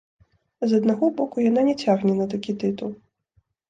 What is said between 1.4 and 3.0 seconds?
яна не цягне на такі тытул.